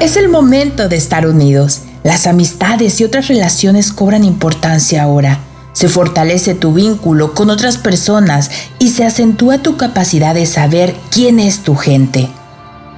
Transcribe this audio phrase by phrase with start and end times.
[0.00, 1.82] Es el momento de estar unidos.
[2.04, 5.40] Las amistades y otras relaciones cobran importancia ahora.
[5.72, 11.38] Se fortalece tu vínculo con otras personas y se acentúa tu capacidad de saber quién
[11.40, 12.28] es tu gente.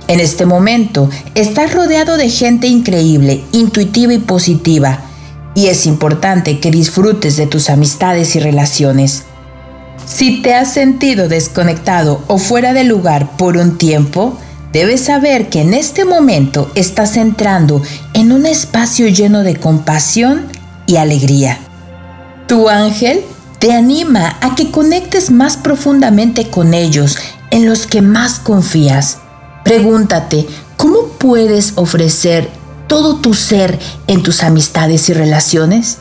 [0.09, 5.01] En este momento estás rodeado de gente increíble, intuitiva y positiva,
[5.55, 9.25] y es importante que disfrutes de tus amistades y relaciones.
[10.07, 14.37] Si te has sentido desconectado o fuera de lugar por un tiempo,
[14.73, 17.83] debes saber que en este momento estás entrando
[18.15, 20.47] en un espacio lleno de compasión
[20.87, 21.59] y alegría.
[22.47, 23.23] Tu ángel
[23.59, 27.17] te anima a que conectes más profundamente con ellos,
[27.51, 29.19] en los que más confías.
[29.65, 30.47] Pregúntate,
[30.77, 32.49] ¿cómo puedes ofrecer
[32.87, 35.99] todo tu ser en tus amistades y relaciones?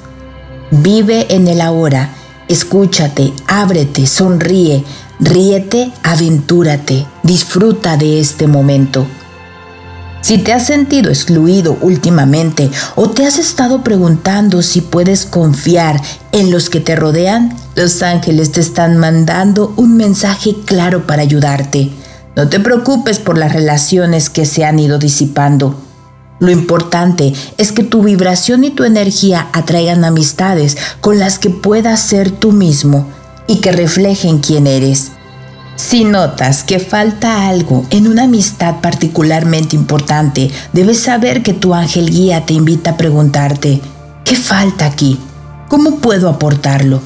[0.72, 2.16] Vive en el ahora,
[2.48, 4.84] escúchate, ábrete, sonríe,
[5.20, 9.06] ríete, aventúrate, disfruta de este momento.
[10.22, 16.52] Si te has sentido excluido últimamente o te has estado preguntando si puedes confiar en
[16.52, 21.90] los que te rodean, los ángeles te están mandando un mensaje claro para ayudarte.
[22.36, 25.75] No te preocupes por las relaciones que se han ido disipando.
[26.40, 32.00] Lo importante es que tu vibración y tu energía atraigan amistades con las que puedas
[32.00, 33.08] ser tú mismo
[33.50, 35.11] y que reflejen quién eres.
[35.75, 42.11] Si notas que falta algo en una amistad particularmente importante, debes saber que tu ángel
[42.11, 43.81] guía te invita a preguntarte,
[44.23, 45.19] ¿qué falta aquí?
[45.67, 47.02] ¿Cómo puedo aportarlo?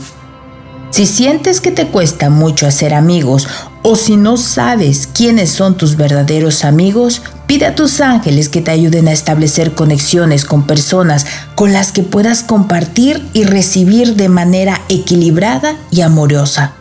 [0.90, 3.48] Si sientes que te cuesta mucho hacer amigos
[3.82, 8.72] o si no sabes quiénes son tus verdaderos amigos, pide a tus ángeles que te
[8.72, 14.82] ayuden a establecer conexiones con personas con las que puedas compartir y recibir de manera
[14.90, 16.74] equilibrada y amorosa.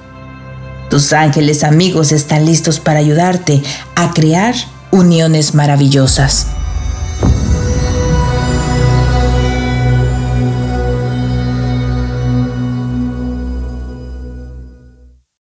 [0.90, 3.62] Tus ángeles amigos están listos para ayudarte
[3.96, 4.54] a crear
[4.90, 6.48] uniones maravillosas.